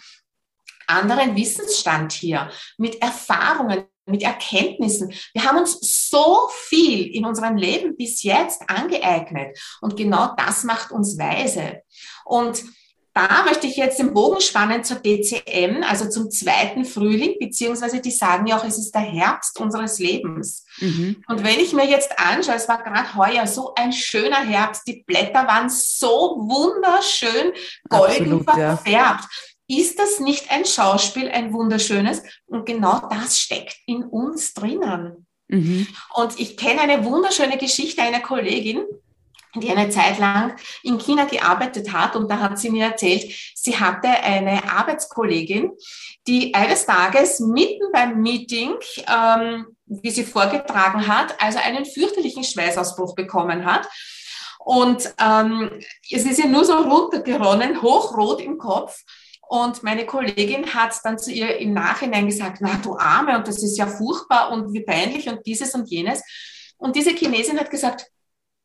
[0.86, 5.12] anderen Wissensstand hier, mit Erfahrungen, mit Erkenntnissen.
[5.32, 10.90] Wir haben uns so viel in unserem Leben bis jetzt angeeignet und genau das macht
[10.90, 11.82] uns weise.
[12.24, 12.64] Und
[13.12, 18.12] da möchte ich jetzt den Bogen spannen zur DCM, also zum zweiten Frühling, beziehungsweise die
[18.12, 20.64] sagen ja auch, es ist der Herbst unseres Lebens.
[20.78, 21.22] Mhm.
[21.26, 25.02] Und wenn ich mir jetzt anschaue, es war gerade heuer so ein schöner Herbst, die
[25.04, 27.52] Blätter waren so wunderschön
[27.88, 28.86] golden Absolut, verfärbt.
[28.86, 29.28] Ja.
[29.70, 32.24] Ist das nicht ein Schauspiel, ein wunderschönes?
[32.46, 35.28] Und genau das steckt in uns drinnen.
[35.46, 35.86] Mhm.
[36.14, 38.82] Und ich kenne eine wunderschöne Geschichte einer Kollegin,
[39.54, 42.16] die eine Zeit lang in China gearbeitet hat.
[42.16, 45.70] Und da hat sie mir erzählt, sie hatte eine Arbeitskollegin,
[46.26, 48.74] die eines Tages mitten beim Meeting,
[49.06, 53.88] ähm, wie sie vorgetragen hat, also einen fürchterlichen Schweißausbruch bekommen hat.
[54.58, 55.80] Und ähm,
[56.10, 59.04] es ist ihr nur so runtergeronnen, hochrot im Kopf.
[59.50, 63.60] Und meine Kollegin hat dann zu ihr im Nachhinein gesagt, na du Arme, und das
[63.64, 66.22] ist ja furchtbar und wie peinlich und dieses und jenes.
[66.78, 68.06] Und diese Chinesin hat gesagt,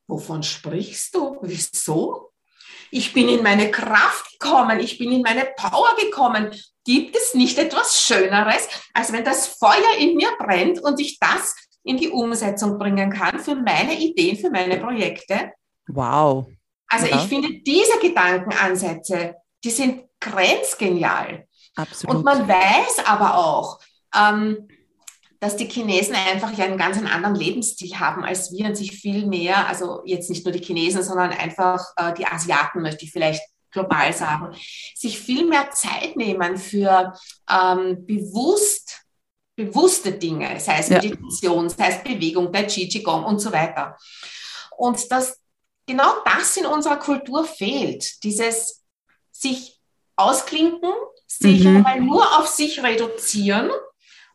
[0.05, 1.39] Wovon sprichst du?
[1.41, 2.29] Wieso?
[2.91, 6.51] Ich bin in meine Kraft gekommen, ich bin in meine Power gekommen.
[6.85, 11.55] Gibt es nicht etwas Schöneres, als wenn das Feuer in mir brennt und ich das
[11.83, 15.51] in die Umsetzung bringen kann für meine Ideen, für meine Projekte?
[15.87, 16.45] Wow.
[16.87, 17.17] Also ja.
[17.17, 21.47] ich finde diese Gedankenansätze, die sind grenzgenial.
[21.75, 22.17] Absolut.
[22.17, 23.79] Und man weiß aber auch,
[24.15, 24.67] ähm,
[25.39, 29.25] dass die Chinesen einfach ja einen ganz anderen Lebensstil haben als wir und sich viel
[29.27, 33.43] mehr, also jetzt nicht nur die Chinesen, sondern einfach äh, die Asiaten, möchte ich vielleicht
[33.71, 34.55] global sagen,
[34.95, 37.13] sich viel mehr Zeit nehmen für
[37.49, 39.01] ähm, bewusst,
[39.55, 43.97] bewusste Dinge, sei es Meditation, sei es Bewegung, Tai Chi, Qigong und so weiter.
[44.77, 45.39] Und dass
[45.85, 48.83] genau das in unserer Kultur fehlt, dieses
[49.31, 49.74] sich
[50.15, 50.91] ausklinken,
[51.27, 51.77] sich mhm.
[51.77, 53.69] einmal nur auf sich reduzieren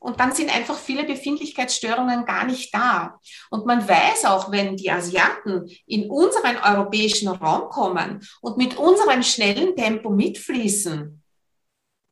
[0.00, 3.20] und dann sind einfach viele Befindlichkeitsstörungen gar nicht da.
[3.50, 9.22] Und man weiß auch, wenn die Asiaten in unseren europäischen Raum kommen und mit unserem
[9.22, 11.22] schnellen Tempo mitfließen,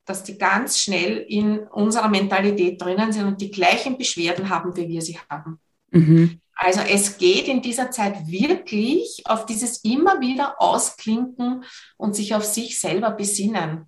[0.04, 4.88] dass die ganz schnell in unserer Mentalität drinnen sind und die gleichen Beschwerden haben, wie
[4.88, 5.59] wir sie haben.
[5.90, 6.40] Mhm.
[6.58, 11.64] Also es geht in dieser Zeit wirklich auf dieses immer wieder Ausklinken
[11.96, 13.86] und sich auf sich selber besinnen.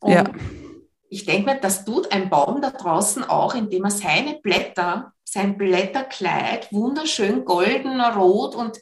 [0.00, 0.24] Und ja
[1.08, 5.56] ich denke mir, das tut ein Baum da draußen auch, indem er seine Blätter, sein
[5.56, 8.78] Blätterkleid wunderschön golden, rot und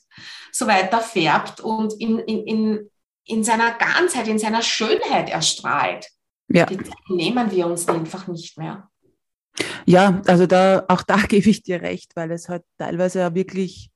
[0.52, 2.90] so weiter färbt und in, in, in,
[3.24, 6.08] in seiner Ganzheit, in seiner Schönheit erstrahlt.
[6.48, 6.66] Ja.
[6.66, 8.88] Die nehmen wir uns einfach nicht mehr.
[9.86, 13.90] Ja, also da, auch da gebe ich dir recht, weil es halt teilweise ja wirklich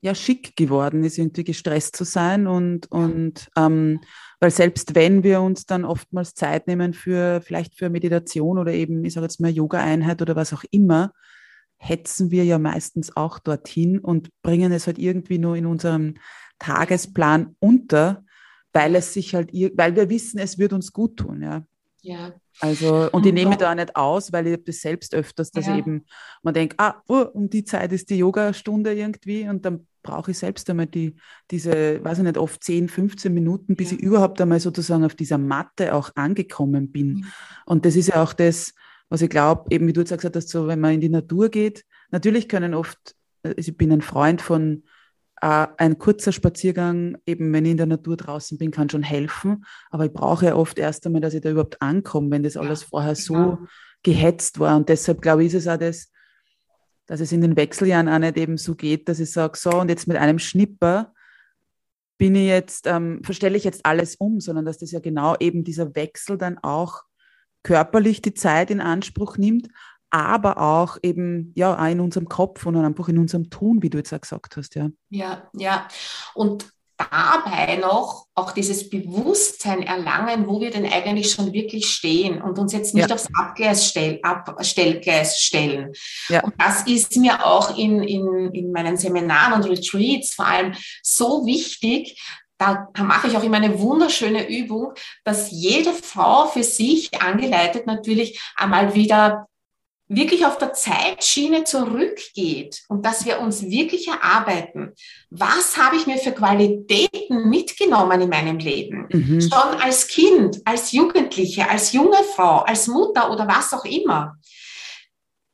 [0.00, 4.00] ja schick geworden ist, irgendwie gestresst zu sein und, und ähm,
[4.40, 9.04] weil selbst wenn wir uns dann oftmals Zeit nehmen für vielleicht für Meditation oder eben,
[9.04, 11.12] ich sage jetzt mal Yoga-Einheit oder was auch immer,
[11.78, 16.14] hetzen wir ja meistens auch dorthin und bringen es halt irgendwie nur in unserem
[16.58, 18.24] Tagesplan unter,
[18.72, 21.64] weil es sich halt, weil wir wissen, es wird uns gut tun, ja.
[22.08, 22.32] Ja.
[22.60, 25.76] Also, und ich nehme da auch nicht aus, weil ich das selbst öfters, dass ja.
[25.76, 26.06] eben,
[26.42, 30.38] man denkt, ah, oh, um die Zeit ist die Yoga-Stunde irgendwie und dann brauche ich
[30.38, 31.16] selbst einmal die,
[31.50, 33.98] diese, weiß ich nicht, oft 10, 15 Minuten, bis ja.
[33.98, 37.18] ich überhaupt einmal sozusagen auf dieser Matte auch angekommen bin.
[37.18, 37.26] Ja.
[37.66, 38.72] Und das ist ja auch das,
[39.10, 41.50] was ich glaube, eben wie du jetzt gesagt hast, so, wenn man in die Natur
[41.50, 44.82] geht, natürlich können oft, also ich bin ein Freund von,
[45.40, 49.64] ein kurzer Spaziergang, eben wenn ich in der Natur draußen bin, kann schon helfen.
[49.90, 52.82] Aber ich brauche ja oft erst einmal, dass ich da überhaupt ankomme, wenn das alles
[52.82, 53.58] vorher so genau.
[54.02, 54.76] gehetzt war.
[54.76, 56.10] Und deshalb glaube ich, ist es auch das,
[57.06, 59.88] dass es in den Wechseljahren auch nicht eben so geht, dass ich sage, so und
[59.88, 61.12] jetzt mit einem Schnipper
[62.18, 65.62] bin ich jetzt, ähm, verstelle ich jetzt alles um, sondern dass das ja genau eben
[65.64, 67.02] dieser Wechsel dann auch
[67.62, 69.68] körperlich die Zeit in Anspruch nimmt,
[70.10, 73.98] aber auch eben ja auch in unserem Kopf und einfach in unserem Tun, wie du
[73.98, 74.88] jetzt auch gesagt hast, ja.
[75.10, 75.88] Ja, ja.
[76.34, 76.66] Und
[76.98, 82.72] dabei noch auch dieses Bewusstsein erlangen, wo wir denn eigentlich schon wirklich stehen und uns
[82.72, 83.14] jetzt nicht ja.
[83.14, 85.92] aufs Abgleis stell, Abstellgleis stellen.
[86.28, 86.42] Ja.
[86.42, 91.46] Und das ist mir auch in, in, in meinen Seminaren und Retreats vor allem so
[91.46, 92.20] wichtig,
[92.58, 94.92] da mache ich auch immer eine wunderschöne Übung,
[95.22, 99.46] dass jede Frau für sich angeleitet natürlich einmal wieder
[100.08, 104.94] wirklich auf der Zeitschiene zurückgeht und dass wir uns wirklich erarbeiten,
[105.30, 109.06] was habe ich mir für Qualitäten mitgenommen in meinem Leben?
[109.12, 109.40] Mhm.
[109.40, 114.36] Schon als Kind, als Jugendliche, als junge Frau, als Mutter oder was auch immer.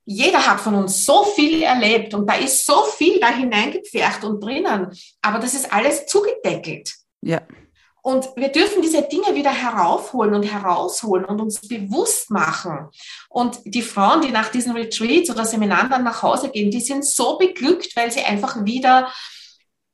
[0.06, 4.42] Jeder hat von uns so viel erlebt und da ist so viel da hineingepfercht und
[4.42, 6.94] drinnen, aber das ist alles zugedeckelt.
[7.22, 7.40] Ja.
[8.04, 12.90] Und wir dürfen diese Dinge wieder heraufholen und herausholen und uns bewusst machen.
[13.30, 17.06] Und die Frauen, die nach diesen Retreats oder Seminaren dann nach Hause gehen, die sind
[17.06, 19.10] so beglückt, weil sie einfach wieder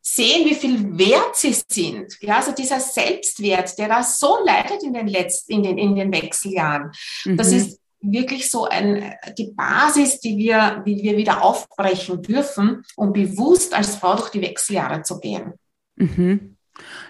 [0.03, 2.16] sehen, wie viel wert sie sind.
[2.20, 6.12] Ja, also dieser Selbstwert, der da so leidet in den letzten, in den, in den
[6.12, 6.90] Wechseljahren.
[7.25, 7.37] Mhm.
[7.37, 13.12] Das ist wirklich so ein, die Basis, die wir, die wir wieder aufbrechen dürfen, um
[13.12, 15.53] bewusst als Frau durch die Wechseljahre zu gehen.
[15.94, 16.57] Mhm.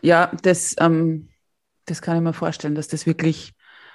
[0.02, 1.28] Ja, das, ähm,
[1.86, 3.52] das kann ich mir vorstellen, dass das wirklich,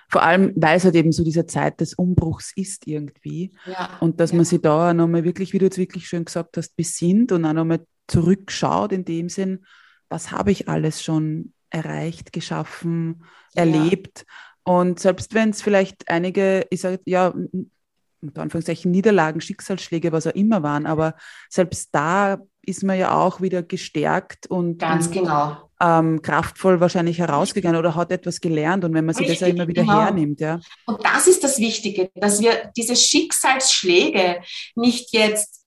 [0.09, 3.51] vor allem, weil es halt eben so diese Zeit des Umbruchs ist irgendwie.
[3.65, 4.37] Ja, und dass ja.
[4.37, 7.53] man sich da nochmal wirklich, wie du jetzt wirklich schön gesagt hast, besinnt und auch
[7.53, 9.65] nochmal zurückschaut in dem Sinn,
[10.09, 13.63] was habe ich alles schon erreicht, geschaffen, ja.
[13.63, 14.25] erlebt.
[14.63, 17.33] Und selbst wenn es vielleicht einige, ich sage, ja,
[18.21, 21.15] unter Anführungszeichen Niederlagen, Schicksalsschläge, was auch immer waren, aber
[21.49, 25.64] selbst da ist man ja auch wieder gestärkt und, Ganz genau.
[25.81, 29.53] Ähm, kraftvoll wahrscheinlich herausgegangen oder hat etwas gelernt und wenn man sich Richtig, das ja
[29.53, 30.01] immer wieder genau.
[30.01, 30.39] hernimmt.
[30.39, 30.59] Ja.
[30.85, 34.41] Und das ist das Wichtige, dass wir diese Schicksalsschläge
[34.75, 35.65] nicht jetzt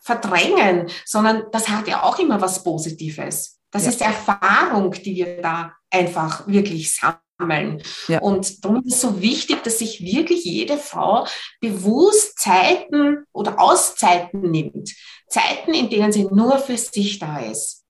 [0.00, 3.58] verdrängen, sondern das hat ja auch immer was Positives.
[3.70, 3.90] Das ja.
[3.90, 7.82] ist Erfahrung, die wir da einfach wirklich sammeln.
[8.08, 8.20] Ja.
[8.20, 11.26] Und darum ist es so wichtig, dass sich wirklich jede Frau
[11.60, 14.92] bewusst Zeiten oder Auszeiten nimmt.
[15.28, 17.85] Zeiten, in denen sie nur für sich da ist.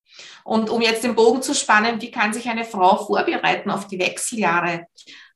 [0.46, 3.98] Und um jetzt den Bogen zu spannen, wie kann sich eine Frau vorbereiten auf die
[3.98, 4.87] Wechseljahre?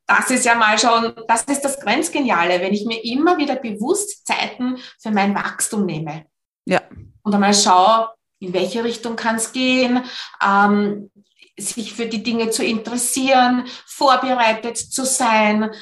[0.06, 4.24] Das ist ja mal schon, das ist das Grenzgeniale, wenn ich mir immer wieder bewusst
[4.24, 6.26] Zeiten für mein Wachstum nehme.
[6.64, 6.80] Ja.
[7.22, 10.04] Und einmal schaue, in welche Richtung kann es gehen,
[10.44, 11.10] ähm,
[11.58, 15.72] sich für die Dinge zu interessieren, vorbereitet zu sein,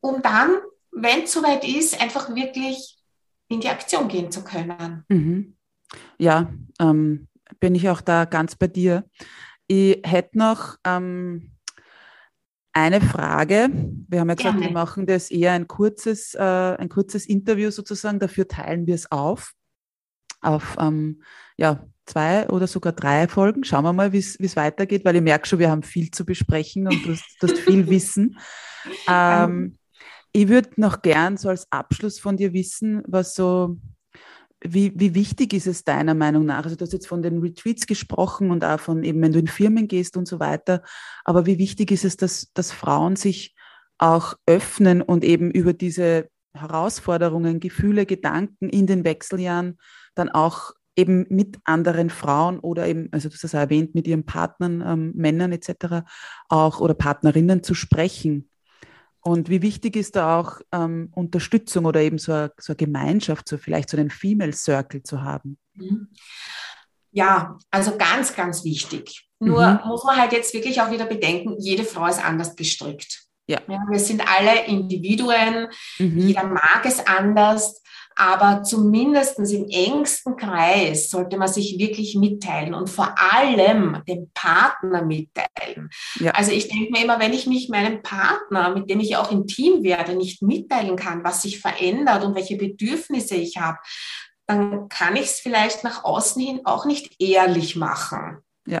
[0.00, 0.56] um dann,
[0.92, 2.96] wenn es soweit ist, einfach wirklich
[3.48, 5.04] in die Aktion gehen zu können.
[5.08, 5.56] Mhm.
[6.16, 7.28] Ja, ähm,
[7.60, 9.04] bin ich auch da ganz bei dir.
[9.66, 11.52] Ich hätte noch ähm,
[12.72, 13.68] eine Frage.
[14.08, 14.66] Wir haben ja gesagt, Gerne.
[14.66, 18.18] wir machen das eher ein kurzes, äh, ein kurzes Interview sozusagen.
[18.18, 19.52] Dafür teilen wir es auf.
[20.40, 21.22] Auf ähm,
[21.56, 23.64] ja, zwei oder sogar drei Folgen.
[23.64, 26.86] Schauen wir mal, wie es weitergeht, weil ich merke schon, wir haben viel zu besprechen
[26.86, 28.38] und du hast, du hast viel Wissen.
[29.06, 29.78] Ähm,
[30.32, 33.76] ich würde noch gern so als Abschluss von dir wissen, was so,
[34.64, 36.64] wie, wie wichtig ist es deiner Meinung nach?
[36.64, 39.48] Also du hast jetzt von den Retreats gesprochen und auch von eben, wenn du in
[39.48, 40.82] Firmen gehst und so weiter.
[41.24, 43.54] Aber wie wichtig ist es, dass, dass Frauen sich
[43.98, 49.78] auch öffnen und eben über diese Herausforderungen, Gefühle, Gedanken in den Wechseljahren
[50.14, 54.26] dann auch eben mit anderen Frauen oder eben, also du hast es erwähnt, mit ihren
[54.26, 56.04] Partnern, ähm, Männern etc.
[56.48, 58.50] auch oder Partnerinnen zu sprechen
[59.22, 63.48] und wie wichtig ist da auch ähm, Unterstützung oder eben so eine, so eine Gemeinschaft,
[63.48, 65.58] so vielleicht so einen Female Circle zu haben?
[65.74, 66.08] Mhm.
[67.12, 69.28] Ja, also ganz, ganz wichtig.
[69.38, 69.88] Nur mhm.
[69.88, 73.24] muss man halt jetzt wirklich auch wieder bedenken, jede Frau ist anders gestrickt.
[73.46, 73.60] Ja.
[73.68, 76.18] ja wir sind alle Individuen, mhm.
[76.18, 77.81] jeder mag es anders.
[78.16, 85.02] Aber zumindest im engsten Kreis sollte man sich wirklich mitteilen und vor allem dem Partner
[85.02, 85.90] mitteilen.
[86.20, 86.32] Ja.
[86.32, 89.82] Also ich denke mir immer, wenn ich mich meinem Partner, mit dem ich auch intim
[89.82, 93.78] werde, nicht mitteilen kann, was sich verändert und welche Bedürfnisse ich habe,
[94.46, 98.38] dann kann ich es vielleicht nach außen hin auch nicht ehrlich machen.
[98.66, 98.80] Ja.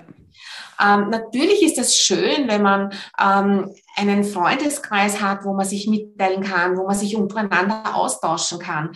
[0.80, 6.42] Ähm, natürlich ist es schön, wenn man ähm, einen Freundeskreis hat, wo man sich mitteilen
[6.42, 8.92] kann, wo man sich untereinander austauschen kann.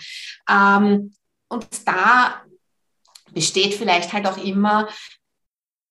[0.48, 1.14] Ähm,
[1.48, 2.42] und da
[3.32, 4.88] besteht vielleicht halt auch immer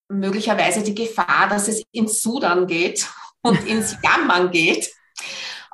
[0.10, 3.10] möglicherweise die Gefahr, dass es ins Sudan geht
[3.42, 4.92] und ins Jammern geht.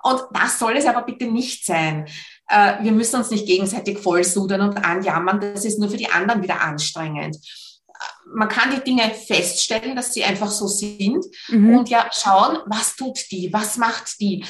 [0.04, 2.08] Und das soll es aber bitte nicht sein.
[2.48, 5.40] Äh, wir müssen uns nicht gegenseitig vollsudern und anjammern.
[5.40, 7.38] Das ist nur für die anderen wieder anstrengend
[8.34, 11.78] man kann die Dinge feststellen, dass sie einfach so sind mhm.
[11.78, 14.46] und ja schauen, was tut die, was macht die.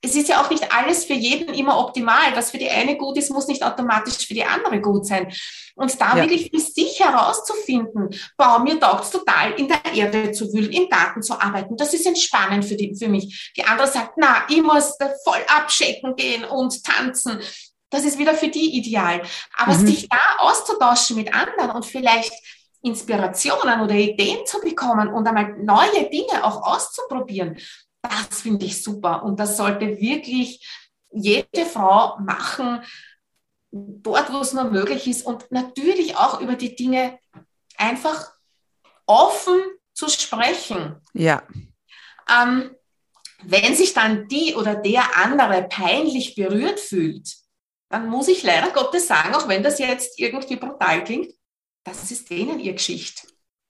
[0.00, 2.34] Es ist ja auch nicht alles für jeden immer optimal.
[2.34, 5.32] Was für die eine gut ist, muss nicht automatisch für die andere gut sein.
[5.74, 6.22] Und da ja.
[6.22, 10.88] wirklich für sich herauszufinden, boah, mir taugt es total, in der Erde zu wühlen, im
[10.88, 11.76] Garten zu arbeiten.
[11.76, 13.52] Das ist entspannend für, die, für mich.
[13.56, 17.40] Die andere sagt, na, ich muss voll abchecken gehen und tanzen
[17.90, 19.22] das ist wieder für die ideal.
[19.56, 19.86] Aber mhm.
[19.86, 22.32] sich da auszutauschen mit anderen und vielleicht
[22.82, 27.58] Inspirationen oder Ideen zu bekommen und einmal neue Dinge auch auszuprobieren,
[28.02, 29.22] das finde ich super.
[29.24, 30.66] Und das sollte wirklich
[31.10, 32.82] jede Frau machen,
[33.70, 37.18] dort, wo es nur möglich ist und natürlich auch über die Dinge
[37.76, 38.32] einfach
[39.06, 39.60] offen
[39.94, 40.96] zu sprechen.
[41.12, 41.42] Ja.
[42.30, 42.70] Ähm,
[43.42, 47.28] wenn sich dann die oder der andere peinlich berührt fühlt,
[47.88, 51.32] dann muss ich leider Gottes sagen, auch wenn das jetzt irgendwie brutal klingt,
[51.84, 53.26] das ist denen ihr Geschichte.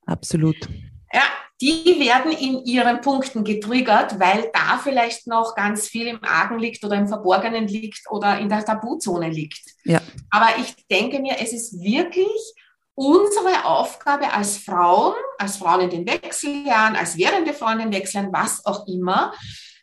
[0.07, 0.57] Absolut.
[1.12, 1.22] Ja,
[1.61, 6.85] die werden in ihren Punkten getriggert, weil da vielleicht noch ganz viel im Argen liegt
[6.85, 9.62] oder im Verborgenen liegt oder in der Tabuzone liegt.
[9.85, 10.00] Ja.
[10.31, 12.54] Aber ich denke mir, es ist wirklich
[12.94, 18.33] unsere Aufgabe als Frauen, als Frauen in den Wechseljahren, als währende Frauen in den Wechseljahren,
[18.33, 19.33] was auch immer,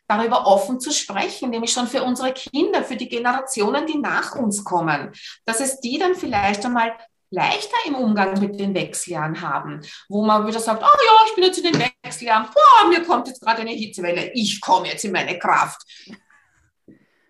[0.08, 4.64] darüber offen zu sprechen, nämlich schon für unsere Kinder, für die Generationen, die nach uns
[4.64, 5.12] kommen,
[5.44, 6.92] dass es die dann vielleicht einmal
[7.30, 11.44] leichter im Umgang mit den Wechseljahren haben, wo man wieder sagt, oh ja, ich bin
[11.44, 15.12] jetzt in den Wechseljahren, boah, mir kommt jetzt gerade eine Hitzewelle, ich komme jetzt in
[15.12, 15.82] meine Kraft.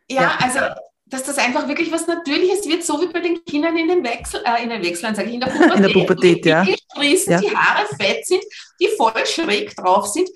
[0.09, 0.61] Ja, ja, also
[1.09, 4.43] dass das einfach wirklich was Natürliches wird, so wie bei den Kindern in den Wechsel,
[4.45, 5.77] äh, in den Wechseln, sage ich, in der Pubertät.
[5.77, 6.65] In der Pubertät, die ja.
[6.65, 7.41] Die ja.
[7.41, 8.43] die Haare fett sind,
[8.81, 10.29] die voll schräg drauf sind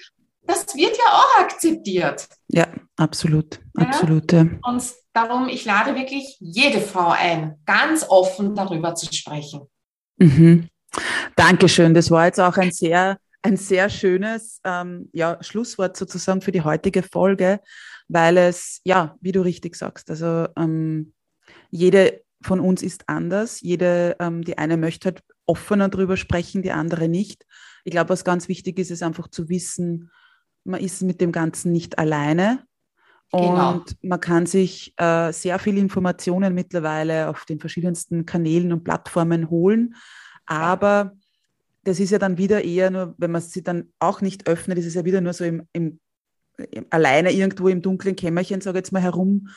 [0.50, 2.28] das wird ja auch akzeptiert.
[2.48, 4.32] Ja, absolut, absolut.
[4.32, 4.46] Ja?
[4.62, 4.82] Und
[5.12, 9.62] darum, ich lade wirklich jede Frau ein, ganz offen darüber zu sprechen.
[10.16, 10.68] Mhm.
[11.36, 11.94] Dankeschön.
[11.94, 16.62] Das war jetzt auch ein sehr, ein sehr schönes ähm, ja, Schlusswort sozusagen für die
[16.62, 17.60] heutige Folge,
[18.08, 21.12] weil es, ja, wie du richtig sagst, also ähm,
[21.70, 23.60] jede von uns ist anders.
[23.60, 27.44] Jede, ähm, die eine möchte halt offener darüber sprechen, die andere nicht.
[27.84, 30.10] Ich glaube, was ganz wichtig ist, ist einfach zu wissen,
[30.64, 32.64] man ist mit dem Ganzen nicht alleine.
[33.32, 33.74] Genau.
[33.74, 39.50] Und man kann sich äh, sehr viele Informationen mittlerweile auf den verschiedensten Kanälen und Plattformen
[39.50, 39.94] holen.
[40.46, 41.12] Aber
[41.84, 44.86] das ist ja dann wieder eher nur, wenn man sie dann auch nicht öffnet, ist
[44.86, 46.00] es ja wieder nur so im, im,
[46.70, 49.48] im alleine irgendwo im dunklen Kämmerchen, sage ich jetzt mal, herum,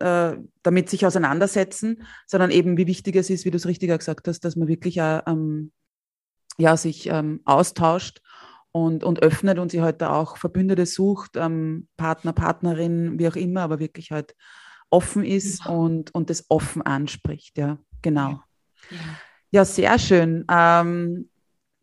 [0.00, 4.28] äh, damit sich auseinandersetzen, sondern eben wie wichtig es ist, wie du es richtiger gesagt
[4.28, 5.72] hast, dass man wirklich auch, ähm,
[6.58, 8.20] ja, sich ähm, austauscht
[8.72, 13.62] und, und öffnet und sie heute auch Verbündete sucht, ähm, Partner, Partnerin, wie auch immer,
[13.62, 14.34] aber wirklich halt
[14.90, 15.70] offen ist ja.
[15.70, 17.58] und, und das offen anspricht.
[17.58, 18.42] Ja, genau.
[18.90, 18.96] Ja,
[19.50, 20.44] ja sehr schön.
[20.50, 21.28] Ähm,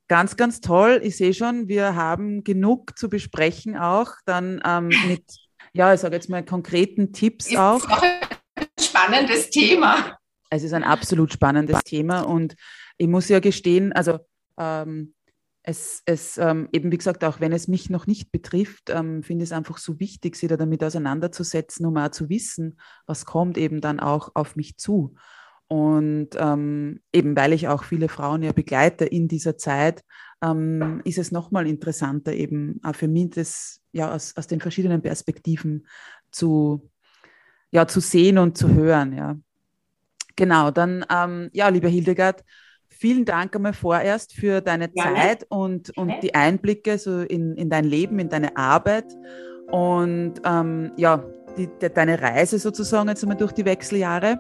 [0.07, 1.01] ganz, ganz toll.
[1.03, 4.13] Ich sehe schon, wir haben genug zu besprechen auch.
[4.25, 5.23] Dann ähm, mit,
[5.73, 7.87] ja, ich sage jetzt mal konkreten Tipps ist auch.
[7.89, 10.17] auch ein spannendes Thema.
[10.49, 12.55] Es ist ein absolut spannendes Thema und
[12.97, 14.19] ich muss ja gestehen, also
[14.57, 15.14] ähm,
[15.67, 19.43] es, es ähm, eben, wie gesagt, auch wenn es mich noch nicht betrifft, ähm, finde
[19.43, 23.57] ich es einfach so wichtig, sich da damit auseinanderzusetzen, um auch zu wissen, was kommt
[23.57, 25.15] eben dann auch auf mich zu.
[25.67, 30.03] Und ähm, eben weil ich auch viele Frauen ja begleite in dieser Zeit,
[30.43, 35.01] ähm, ist es nochmal interessanter, eben auch für mich das ja aus, aus den verschiedenen
[35.01, 35.87] Perspektiven
[36.29, 36.91] zu,
[37.71, 39.13] ja, zu sehen und zu hören.
[39.13, 39.35] Ja.
[40.35, 42.43] Genau, dann, ähm, ja, liebe Hildegard,
[42.97, 47.69] Vielen Dank einmal vorerst für deine ja, Zeit und, und die Einblicke so in, in
[47.69, 49.05] dein Leben, in deine Arbeit.
[49.69, 51.25] Und ähm, ja,
[51.57, 54.39] die, de, deine Reise sozusagen jetzt einmal durch die Wechseljahre.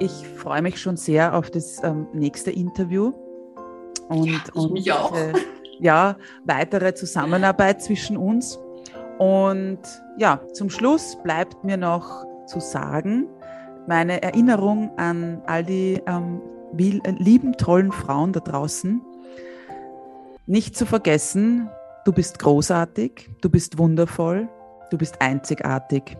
[0.00, 3.14] Ich freue mich schon sehr auf das ähm, nächste Interview.
[4.08, 4.42] Und,
[4.74, 5.32] ja, und äh,
[5.80, 8.58] ja, weitere Zusammenarbeit zwischen uns.
[9.18, 9.80] Und
[10.18, 13.28] ja, zum Schluss bleibt mir noch zu sagen,
[13.86, 16.42] meine Erinnerung an all die ähm,
[16.72, 19.00] lieben, tollen Frauen da draußen.
[20.46, 21.68] Nicht zu vergessen,
[22.04, 24.48] du bist großartig, du bist wundervoll,
[24.90, 26.16] du bist einzigartig.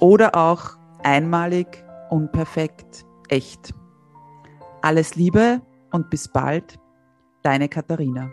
[0.00, 3.72] Oder auch einmalig, unperfekt, echt.
[4.82, 5.62] Alles Liebe
[5.92, 6.78] und bis bald,
[7.42, 8.30] deine Katharina.